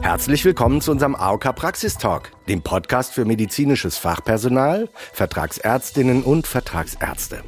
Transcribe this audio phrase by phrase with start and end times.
[0.00, 7.42] Herzlich willkommen zu unserem AOK Praxistalk, dem Podcast für medizinisches Fachpersonal, Vertragsärztinnen und Vertragsärzte.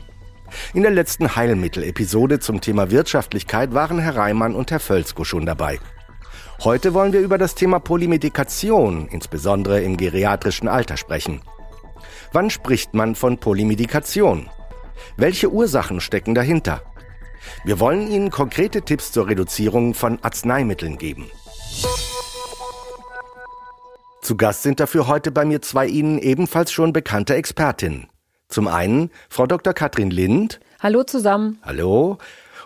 [0.72, 5.80] In der letzten Heilmittel-Episode zum Thema Wirtschaftlichkeit waren Herr Reimann und Herr Völzko schon dabei.
[6.62, 11.42] Heute wollen wir über das Thema Polymedikation, insbesondere im geriatrischen Alter, sprechen.
[12.32, 14.48] Wann spricht man von Polymedikation?
[15.16, 16.82] Welche Ursachen stecken dahinter?
[17.64, 21.30] Wir wollen Ihnen konkrete Tipps zur Reduzierung von Arzneimitteln geben.
[24.22, 28.08] Zu Gast sind dafür heute bei mir zwei Ihnen ebenfalls schon bekannte Expertinnen.
[28.48, 29.74] Zum einen Frau Dr.
[29.74, 30.60] Katrin Lind.
[30.80, 31.58] Hallo zusammen.
[31.62, 32.18] Hallo.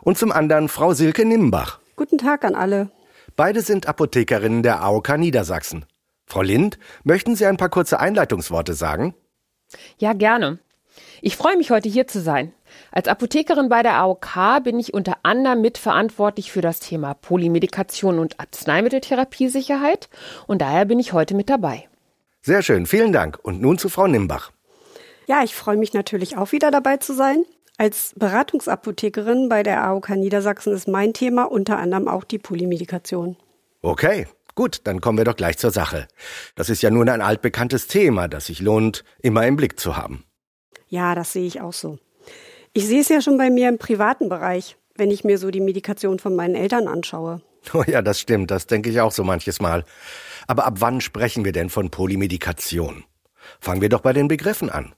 [0.02, 1.80] Und zum anderen Frau Silke Nimbach.
[1.96, 2.90] Guten Tag an alle.
[3.34, 5.84] Beide sind Apothekerinnen der AOK Niedersachsen.
[6.26, 9.14] Frau Lind, möchten Sie ein paar kurze Einleitungsworte sagen?
[9.98, 10.58] Ja, gerne.
[11.22, 12.52] Ich freue mich heute hier zu sein.
[12.90, 18.40] Als Apothekerin bei der AOK bin ich unter anderem mitverantwortlich für das Thema Polymedikation und
[18.40, 20.08] Arzneimitteltherapiesicherheit
[20.46, 21.88] und daher bin ich heute mit dabei.
[22.42, 23.38] Sehr schön, vielen Dank.
[23.42, 24.52] Und nun zu Frau Nimbach.
[25.26, 27.44] Ja, ich freue mich natürlich auch wieder dabei zu sein.
[27.76, 33.36] Als Beratungsapothekerin bei der AOK Niedersachsen ist mein Thema unter anderem auch die Polymedikation.
[33.82, 36.08] Okay, gut, dann kommen wir doch gleich zur Sache.
[36.56, 40.24] Das ist ja nun ein altbekanntes Thema, das sich lohnt, immer im Blick zu haben.
[40.88, 41.98] Ja, das sehe ich auch so.
[42.78, 45.58] Ich sehe es ja schon bei mir im privaten Bereich, wenn ich mir so die
[45.60, 47.42] Medikation von meinen Eltern anschaue.
[47.74, 49.82] Oh ja, das stimmt, das denke ich auch so manches Mal.
[50.46, 53.02] Aber ab wann sprechen wir denn von Polymedikation?
[53.58, 54.94] Fangen wir doch bei den Begriffen an.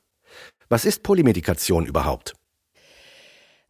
[0.68, 2.34] Was ist Polymedikation überhaupt?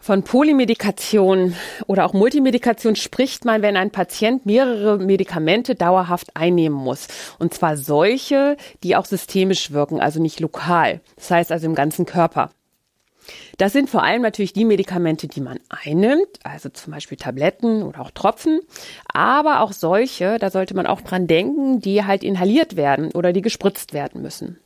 [0.00, 1.55] Von Polymedikation
[1.86, 7.06] oder auch Multimedikation spricht man, wenn ein Patient mehrere Medikamente dauerhaft einnehmen muss.
[7.38, 11.00] Und zwar solche, die auch systemisch wirken, also nicht lokal.
[11.14, 12.50] Das heißt also im ganzen Körper.
[13.58, 18.00] Das sind vor allem natürlich die Medikamente, die man einnimmt, also zum Beispiel Tabletten oder
[18.00, 18.60] auch Tropfen,
[19.12, 23.42] aber auch solche, da sollte man auch dran denken, die halt inhaliert werden oder die
[23.42, 24.58] gespritzt werden müssen.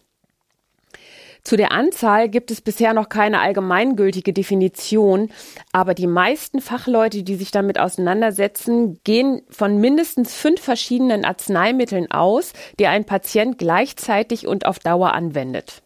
[1.44, 5.31] Zu der Anzahl gibt es bisher noch keine allgemeingültige Definition,
[5.72, 12.54] aber die meisten Fachleute, die sich damit auseinandersetzen, gehen von mindestens fünf verschiedenen Arzneimitteln aus,
[12.78, 15.84] die ein Patient gleichzeitig und auf Dauer anwendet.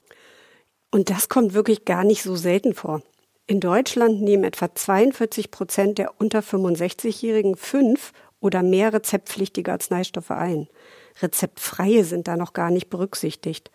[0.90, 3.02] Und das kommt wirklich gar nicht so selten vor.
[3.46, 10.68] In Deutschland nehmen etwa 42 Prozent der unter 65-Jährigen fünf oder mehr rezeptpflichtige Arzneistoffe ein.
[11.22, 13.70] Rezeptfreie sind da noch gar nicht berücksichtigt.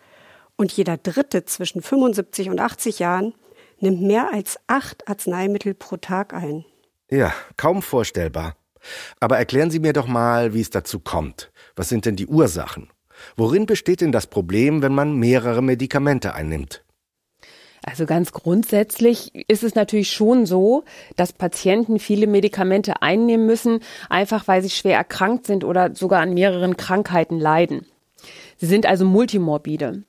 [0.56, 3.34] Und jeder Dritte zwischen 75 und 80 Jahren
[3.80, 6.64] nimmt mehr als acht Arzneimittel pro Tag ein.
[7.10, 8.56] Ja, kaum vorstellbar.
[9.18, 11.50] Aber erklären Sie mir doch mal, wie es dazu kommt.
[11.74, 12.90] Was sind denn die Ursachen?
[13.36, 16.83] Worin besteht denn das Problem, wenn man mehrere Medikamente einnimmt?
[17.86, 20.84] Also ganz grundsätzlich ist es natürlich schon so,
[21.16, 26.32] dass Patienten viele Medikamente einnehmen müssen, einfach weil sie schwer erkrankt sind oder sogar an
[26.32, 27.86] mehreren Krankheiten leiden.
[28.56, 30.02] Sie sind also multimorbide.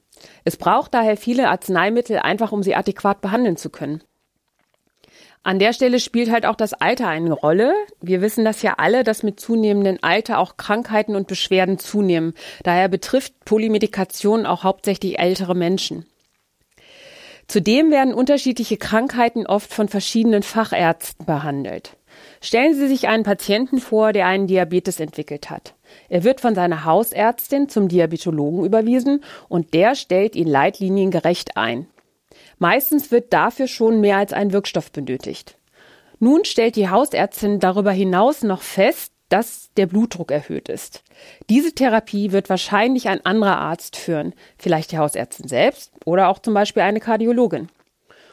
[0.45, 4.01] Es braucht daher viele Arzneimittel, einfach um sie adäquat behandeln zu können.
[5.43, 7.73] An der Stelle spielt halt auch das Alter eine Rolle.
[8.01, 12.33] Wir wissen das ja alle, dass mit zunehmendem Alter auch Krankheiten und Beschwerden zunehmen.
[12.63, 16.05] Daher betrifft Polymedikation auch hauptsächlich ältere Menschen.
[17.47, 21.97] Zudem werden unterschiedliche Krankheiten oft von verschiedenen Fachärzten behandelt.
[22.41, 25.75] Stellen Sie sich einen Patienten vor, der einen Diabetes entwickelt hat.
[26.09, 31.87] Er wird von seiner Hausärztin zum Diabetologen überwiesen und der stellt ihn leitliniengerecht ein.
[32.57, 35.57] Meistens wird dafür schon mehr als ein Wirkstoff benötigt.
[36.19, 41.03] Nun stellt die Hausärztin darüber hinaus noch fest, dass der Blutdruck erhöht ist.
[41.49, 46.53] Diese Therapie wird wahrscheinlich ein anderer Arzt führen, vielleicht die Hausärztin selbst oder auch zum
[46.53, 47.69] Beispiel eine Kardiologin.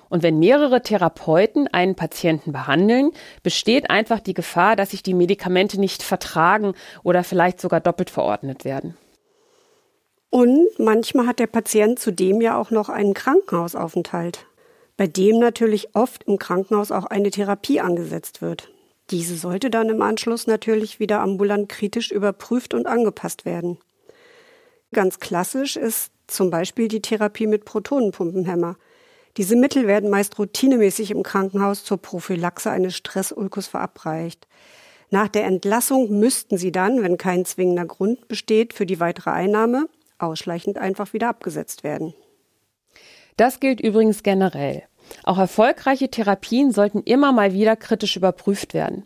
[0.08, 5.80] Und wenn mehrere Therapeuten einen Patienten behandeln, besteht einfach die Gefahr, dass sich die Medikamente
[5.80, 8.94] nicht vertragen oder vielleicht sogar doppelt verordnet werden.
[10.28, 14.46] Und manchmal hat der Patient zudem ja auch noch einen Krankenhausaufenthalt,
[14.96, 18.71] bei dem natürlich oft im Krankenhaus auch eine Therapie angesetzt wird.
[19.12, 23.78] Diese sollte dann im Anschluss natürlich wieder ambulant kritisch überprüft und angepasst werden.
[24.92, 28.76] Ganz klassisch ist zum Beispiel die Therapie mit Protonenpumpenhemmer–
[29.38, 34.46] diese Mittel werden meist routinemäßig im Krankenhaus zur Prophylaxe eines Stressulkus verabreicht.
[35.10, 39.88] Nach der Entlassung müssten sie dann, wenn kein zwingender Grund besteht für die weitere Einnahme,
[40.18, 42.14] ausschleichend einfach wieder abgesetzt werden.
[43.36, 44.82] Das gilt übrigens generell.
[45.24, 49.04] Auch erfolgreiche Therapien sollten immer mal wieder kritisch überprüft werden.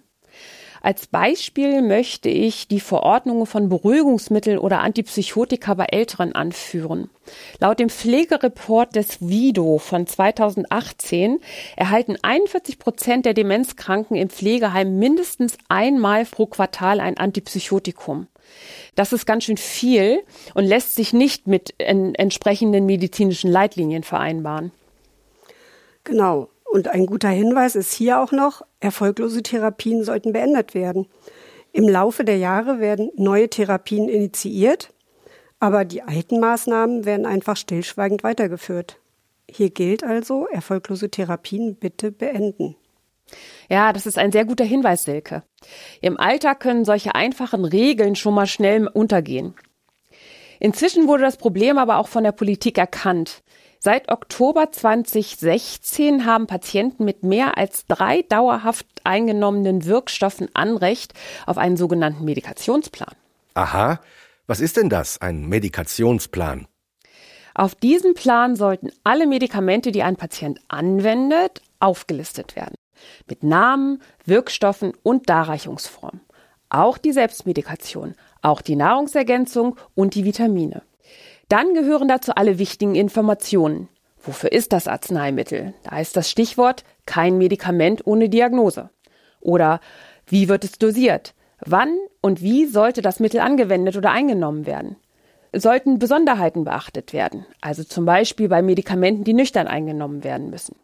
[0.86, 7.10] Als Beispiel möchte ich die Verordnungen von Beruhigungsmitteln oder Antipsychotika bei Älteren anführen.
[7.58, 11.40] Laut dem Pflegereport des VIDO von 2018
[11.74, 18.28] erhalten 41 Prozent der Demenzkranken im Pflegeheim mindestens einmal pro Quartal ein Antipsychotikum.
[18.94, 20.20] Das ist ganz schön viel
[20.54, 24.70] und lässt sich nicht mit entsprechenden medizinischen Leitlinien vereinbaren.
[26.06, 26.50] Genau.
[26.64, 31.06] Und ein guter Hinweis ist hier auch noch, erfolglose Therapien sollten beendet werden.
[31.72, 34.94] Im Laufe der Jahre werden neue Therapien initiiert,
[35.58, 39.00] aber die alten Maßnahmen werden einfach stillschweigend weitergeführt.
[39.50, 42.76] Hier gilt also, erfolglose Therapien bitte beenden.
[43.68, 45.42] Ja, das ist ein sehr guter Hinweis, Silke.
[46.00, 49.54] Im Alltag können solche einfachen Regeln schon mal schnell untergehen.
[50.60, 53.42] Inzwischen wurde das Problem aber auch von der Politik erkannt.
[53.78, 61.12] Seit Oktober 2016 haben Patienten mit mehr als drei dauerhaft eingenommenen Wirkstoffen Anrecht
[61.46, 63.14] auf einen sogenannten Medikationsplan.
[63.54, 64.00] Aha,
[64.46, 66.66] was ist denn das, ein Medikationsplan?
[67.54, 72.74] Auf diesem Plan sollten alle Medikamente, die ein Patient anwendet, aufgelistet werden.
[73.28, 76.20] Mit Namen, Wirkstoffen und Darreichungsform.
[76.68, 80.82] Auch die Selbstmedikation, auch die Nahrungsergänzung und die Vitamine.
[81.48, 83.88] Dann gehören dazu alle wichtigen Informationen.
[84.18, 85.74] Wofür ist das Arzneimittel?
[85.84, 88.90] Da ist das Stichwort kein Medikament ohne Diagnose.
[89.40, 89.80] Oder
[90.26, 91.34] wie wird es dosiert?
[91.64, 94.96] Wann und wie sollte das Mittel angewendet oder eingenommen werden?
[95.54, 100.76] Sollten Besonderheiten beachtet werden, also zum Beispiel bei Medikamenten, die nüchtern eingenommen werden müssen.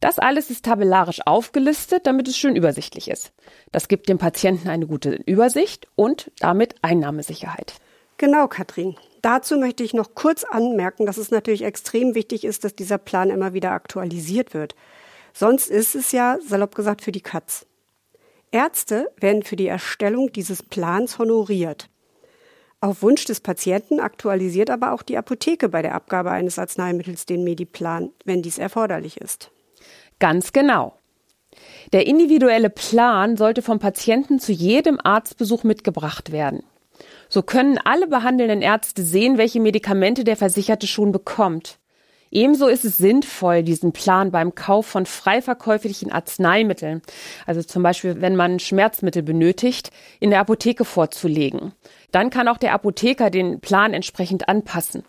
[0.00, 3.32] Das alles ist tabellarisch aufgelistet, damit es schön übersichtlich ist.
[3.72, 7.74] Das gibt dem Patienten eine gute Übersicht und damit Einnahmesicherheit.
[8.18, 8.96] Genau, Katrin.
[9.26, 13.28] Dazu möchte ich noch kurz anmerken, dass es natürlich extrem wichtig ist, dass dieser Plan
[13.28, 14.76] immer wieder aktualisiert wird.
[15.32, 17.66] Sonst ist es ja, salopp gesagt, für die Katz.
[18.52, 21.88] Ärzte werden für die Erstellung dieses Plans honoriert.
[22.80, 27.42] Auf Wunsch des Patienten aktualisiert aber auch die Apotheke bei der Abgabe eines Arzneimittels den
[27.42, 29.50] Mediplan, wenn dies erforderlich ist.
[30.20, 31.00] Ganz genau.
[31.92, 36.62] Der individuelle Plan sollte vom Patienten zu jedem Arztbesuch mitgebracht werden.
[37.28, 41.78] So können alle behandelnden Ärzte sehen, welche Medikamente der Versicherte schon bekommt.
[42.30, 47.02] Ebenso ist es sinnvoll, diesen Plan beim Kauf von frei verkäuflichen Arzneimitteln,
[47.46, 51.72] also zum Beispiel wenn man Schmerzmittel benötigt, in der Apotheke vorzulegen.
[52.10, 55.04] Dann kann auch der Apotheker den Plan entsprechend anpassen.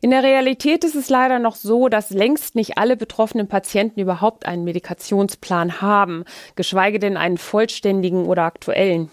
[0.00, 4.46] In der Realität ist es leider noch so, dass längst nicht alle betroffenen Patienten überhaupt
[4.46, 6.24] einen Medikationsplan haben,
[6.56, 9.10] geschweige denn einen vollständigen oder aktuellen.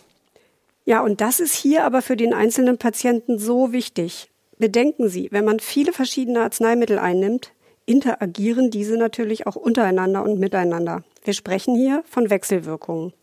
[0.85, 4.29] Ja, und das ist hier aber für den einzelnen Patienten so wichtig.
[4.57, 7.51] Bedenken Sie, wenn man viele verschiedene Arzneimittel einnimmt,
[7.87, 11.03] interagieren diese natürlich auch untereinander und miteinander.
[11.23, 13.13] Wir sprechen hier von Wechselwirkungen.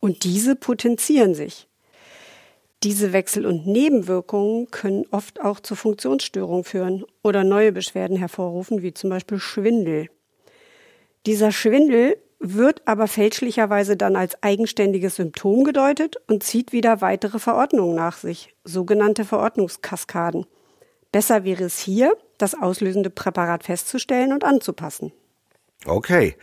[0.00, 1.66] Und diese potenzieren sich.
[2.82, 8.92] Diese Wechsel- und Nebenwirkungen können oft auch zu Funktionsstörungen führen oder neue Beschwerden hervorrufen, wie
[8.92, 10.08] zum Beispiel Schwindel.
[11.24, 17.94] Dieser Schwindel wird aber fälschlicherweise dann als eigenständiges Symptom gedeutet und zieht wieder weitere Verordnungen
[17.94, 20.46] nach sich, sogenannte Verordnungskaskaden.
[21.12, 25.12] Besser wäre es hier, das auslösende Präparat festzustellen und anzupassen.
[25.86, 26.36] Okay.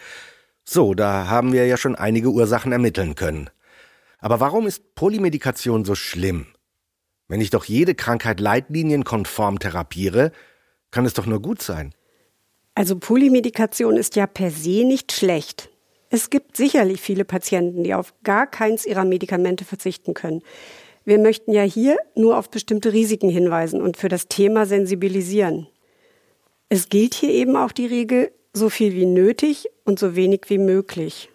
[0.63, 3.49] So, da haben wir ja schon einige Ursachen ermitteln können.
[4.19, 6.47] Aber warum ist Polymedikation so schlimm?
[7.27, 10.31] Wenn ich doch jede Krankheit leitlinienkonform therapiere,
[10.91, 11.93] kann es doch nur gut sein.
[12.75, 15.69] Also Polymedikation ist ja per se nicht schlecht.
[16.09, 20.41] Es gibt sicherlich viele Patienten, die auf gar keins ihrer Medikamente verzichten können.
[21.05, 25.67] Wir möchten ja hier nur auf bestimmte Risiken hinweisen und für das Thema sensibilisieren.
[26.67, 30.57] Es gilt hier eben auch die Regel, so viel wie nötig und so wenig wie
[30.57, 31.29] möglich.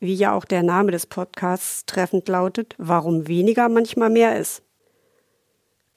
[0.00, 4.62] Wie ja auch der Name des Podcasts treffend lautet, warum weniger manchmal mehr ist.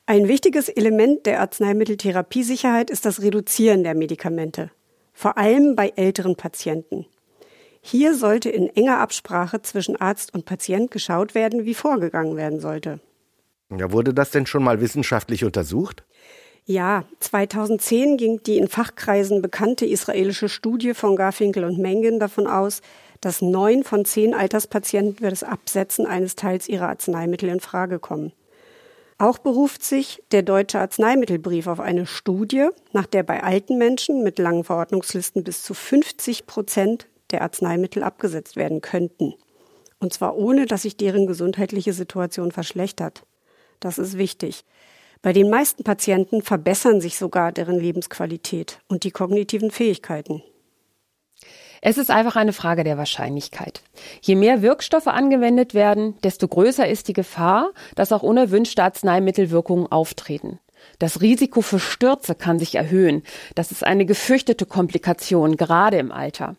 [0.05, 4.71] Ein wichtiges Element der Arzneimitteltherapiesicherheit ist das Reduzieren der Medikamente,
[5.13, 7.05] vor allem bei älteren Patienten.
[7.89, 12.99] Hier sollte in enger Absprache zwischen Arzt und Patient geschaut werden, wie vorgegangen werden sollte.
[13.75, 16.03] Ja, wurde das denn schon mal wissenschaftlich untersucht?
[16.65, 22.81] Ja, 2010 ging die in Fachkreisen bekannte israelische Studie von Garfinkel und Mengen davon aus,
[23.21, 28.33] dass neun von zehn Alterspatienten für das Absetzen eines Teils ihrer Arzneimittel in Frage kommen.
[29.17, 34.37] Auch beruft sich der Deutsche Arzneimittelbrief auf eine Studie, nach der bei alten Menschen mit
[34.37, 39.33] langen Verordnungslisten bis zu 50 Prozent der Arzneimittel abgesetzt werden könnten.
[39.99, 43.23] Und zwar ohne, dass sich deren gesundheitliche Situation verschlechtert.
[43.79, 44.63] Das ist wichtig.
[45.21, 50.41] Bei den meisten Patienten verbessern sich sogar deren Lebensqualität und die kognitiven Fähigkeiten.
[51.81, 53.81] Es ist einfach eine Frage der Wahrscheinlichkeit.
[54.21, 60.59] Je mehr Wirkstoffe angewendet werden, desto größer ist die Gefahr, dass auch unerwünschte Arzneimittelwirkungen auftreten.
[60.97, 63.23] Das Risiko für Stürze kann sich erhöhen.
[63.55, 66.55] Das ist eine gefürchtete Komplikation, gerade im Alter.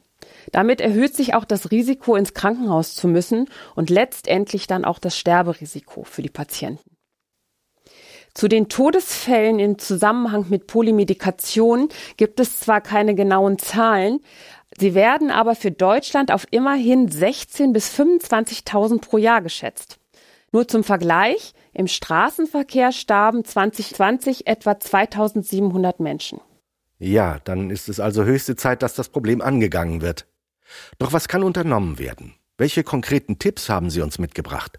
[0.53, 5.17] Damit erhöht sich auch das Risiko, ins Krankenhaus zu müssen und letztendlich dann auch das
[5.17, 6.91] Sterberisiko für die Patienten.
[8.35, 14.21] Zu den Todesfällen im Zusammenhang mit Polymedikation gibt es zwar keine genauen Zahlen,
[14.79, 19.99] sie werden aber für Deutschland auf immerhin 16 bis 25.000 pro Jahr geschätzt.
[20.53, 26.41] Nur zum Vergleich, im Straßenverkehr starben 2020 etwa 2700 Menschen.
[26.99, 30.27] Ja, dann ist es also höchste Zeit, dass das Problem angegangen wird.
[30.99, 32.35] Doch was kann unternommen werden?
[32.57, 34.79] Welche konkreten Tipps haben Sie uns mitgebracht?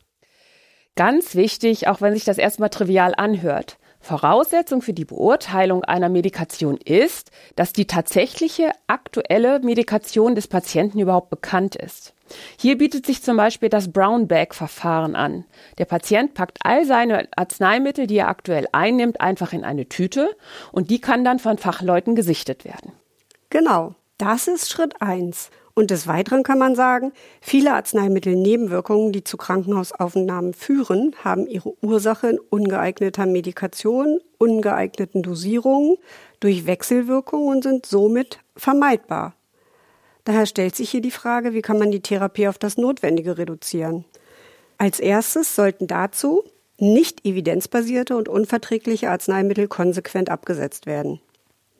[0.95, 3.77] Ganz wichtig, auch wenn sich das erstmal trivial anhört.
[4.01, 11.29] Voraussetzung für die Beurteilung einer Medikation ist, dass die tatsächliche aktuelle Medikation des Patienten überhaupt
[11.29, 12.13] bekannt ist.
[12.57, 15.45] Hier bietet sich zum Beispiel das Brown Bag Verfahren an.
[15.77, 20.35] Der Patient packt all seine Arzneimittel, die er aktuell einnimmt, einfach in eine Tüte
[20.71, 22.93] und die kann dann von Fachleuten gesichtet werden.
[23.49, 25.51] Genau, das ist Schritt eins.
[25.73, 32.29] Und des Weiteren kann man sagen, viele Arzneimittelnebenwirkungen, die zu Krankenhausaufnahmen führen, haben ihre Ursache
[32.29, 35.97] in ungeeigneter Medikation, ungeeigneten Dosierungen,
[36.39, 39.35] durch Wechselwirkungen und sind somit vermeidbar.
[40.23, 44.05] Daher stellt sich hier die Frage, wie kann man die Therapie auf das Notwendige reduzieren?
[44.77, 46.43] Als erstes sollten dazu
[46.77, 51.21] nicht evidenzbasierte und unverträgliche Arzneimittel konsequent abgesetzt werden.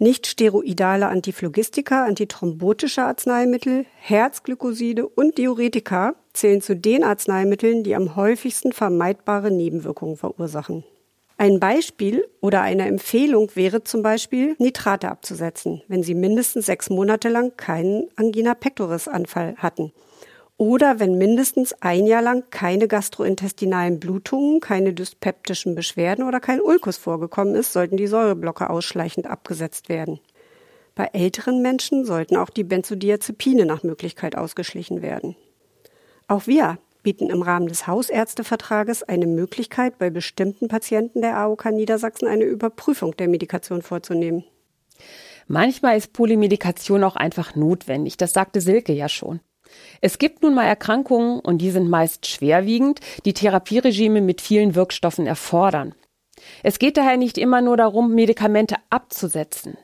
[0.01, 8.71] Nicht steroidale Antiphlogistika, antithrombotische Arzneimittel, Herzglykoside und Diuretika zählen zu den Arzneimitteln, die am häufigsten
[8.71, 10.83] vermeidbare Nebenwirkungen verursachen.
[11.37, 17.29] Ein Beispiel oder eine Empfehlung wäre zum Beispiel, Nitrate abzusetzen, wenn Sie mindestens sechs Monate
[17.29, 19.91] lang keinen Angina pectoris Anfall hatten.
[20.61, 26.97] Oder wenn mindestens ein Jahr lang keine gastrointestinalen Blutungen, keine dyspeptischen Beschwerden oder kein Ulkus
[26.97, 30.19] vorgekommen ist, sollten die Säureblocker ausschleichend abgesetzt werden.
[30.93, 35.35] Bei älteren Menschen sollten auch die Benzodiazepine nach Möglichkeit ausgeschlichen werden.
[36.27, 42.27] Auch wir bieten im Rahmen des Hausärztevertrages eine Möglichkeit, bei bestimmten Patienten der AOK Niedersachsen
[42.27, 44.43] eine Überprüfung der Medikation vorzunehmen.
[45.47, 49.39] Manchmal ist Polymedikation auch einfach notwendig, das sagte Silke ja schon.
[50.01, 55.27] Es gibt nun mal Erkrankungen, und die sind meist schwerwiegend, die Therapieregime mit vielen Wirkstoffen
[55.27, 55.95] erfordern.
[56.63, 59.77] Es geht daher nicht immer nur darum, Medikamente abzusetzen.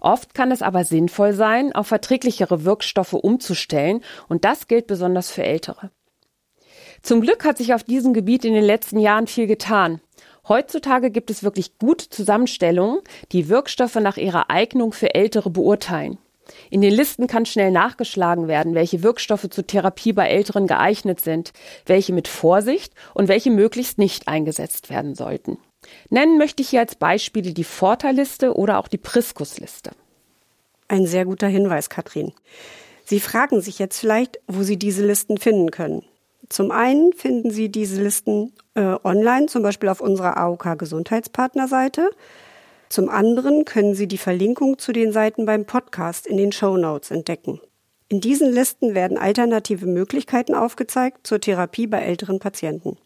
[0.00, 5.42] Oft kann es aber sinnvoll sein, auf verträglichere Wirkstoffe umzustellen, und das gilt besonders für
[5.42, 5.90] Ältere.
[7.02, 10.00] Zum Glück hat sich auf diesem Gebiet in den letzten Jahren viel getan.
[10.48, 13.00] Heutzutage gibt es wirklich gute Zusammenstellungen,
[13.32, 16.18] die Wirkstoffe nach ihrer Eignung für Ältere beurteilen.
[16.70, 21.52] In den Listen kann schnell nachgeschlagen werden, welche Wirkstoffe zur Therapie bei Älteren geeignet sind,
[21.86, 25.58] welche mit Vorsicht und welche möglichst nicht eingesetzt werden sollten.
[26.10, 29.92] Nennen möchte ich hier als Beispiele die Vorteilliste oder auch die Priskusliste.
[30.88, 32.32] Ein sehr guter Hinweis, Katrin.
[33.04, 36.04] Sie fragen sich jetzt vielleicht, wo Sie diese Listen finden können.
[36.48, 42.10] Zum einen finden Sie diese Listen äh, online, zum Beispiel auf unserer AOK Gesundheitspartnerseite.
[42.94, 47.10] Zum anderen können Sie die Verlinkung zu den Seiten beim Podcast in den Show Notes
[47.10, 47.60] entdecken.
[48.06, 52.96] In diesen Listen werden alternative Möglichkeiten aufgezeigt zur Therapie bei älteren Patienten.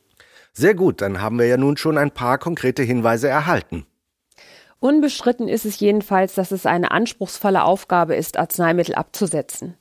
[0.53, 3.87] Sehr gut, dann haben wir ja nun schon ein paar konkrete Hinweise erhalten.
[4.79, 9.79] Unbestritten ist es jedenfalls, dass es eine anspruchsvolle Aufgabe ist, Arzneimittel abzusetzen.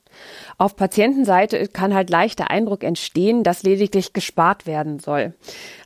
[0.58, 5.34] Auf Patientenseite kann halt leicht der Eindruck entstehen, dass lediglich gespart werden soll.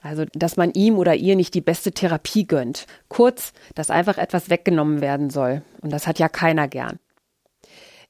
[0.02, 2.86] Also, dass man ihm oder ihr nicht die beste Therapie gönnt.
[3.10, 5.62] Kurz, dass einfach etwas weggenommen werden soll.
[5.82, 7.00] Und das hat ja keiner gern.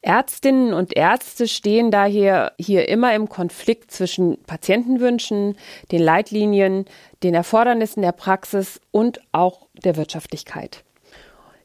[0.04, 5.56] Ärztinnen und Ärzte stehen daher hier immer im Konflikt zwischen Patientenwünschen,
[5.92, 6.86] den Leitlinien,
[7.22, 10.84] den Erfordernissen der Praxis und auch der Wirtschaftlichkeit.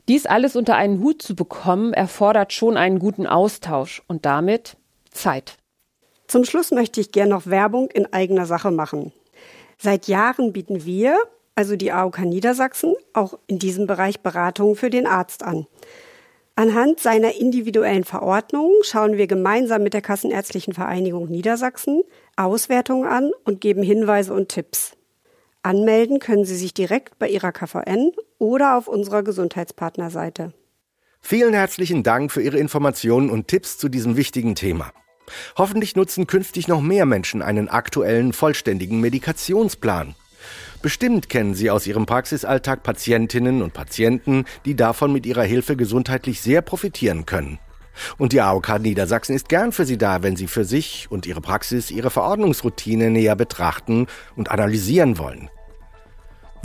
[0.08, 4.76] Dies alles unter einen Hut zu bekommen, erfordert schon einen guten Austausch und damit
[5.10, 5.56] Zeit.
[6.28, 9.12] Zum Schluss möchte ich gerne noch Werbung in eigener Sache machen.
[9.78, 11.18] Seit Jahren bieten wir,
[11.54, 15.66] also die AOK Niedersachsen, auch in diesem Bereich Beratungen für den Arzt an.
[16.54, 22.02] Anhand seiner individuellen Verordnungen schauen wir gemeinsam mit der Kassenärztlichen Vereinigung Niedersachsen
[22.36, 24.96] Auswertungen an und geben Hinweise und Tipps.
[25.62, 30.52] Anmelden können Sie sich direkt bei Ihrer KVN oder auf unserer Gesundheitspartnerseite.
[31.20, 34.92] Vielen herzlichen Dank für Ihre Informationen und Tipps zu diesem wichtigen Thema.
[35.56, 40.14] Hoffentlich nutzen künftig noch mehr Menschen einen aktuellen, vollständigen Medikationsplan.
[40.82, 46.40] Bestimmt kennen Sie aus Ihrem Praxisalltag Patientinnen und Patienten, die davon mit ihrer Hilfe gesundheitlich
[46.40, 47.58] sehr profitieren können.
[48.18, 51.40] Und die AOK Niedersachsen ist gern für Sie da, wenn Sie für sich und Ihre
[51.40, 55.50] Praxis Ihre Verordnungsroutine näher betrachten und analysieren wollen.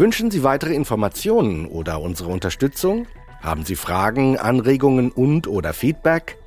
[0.01, 3.05] Wünschen Sie weitere Informationen oder unsere Unterstützung?
[3.39, 6.39] Haben Sie Fragen, Anregungen und oder Feedback?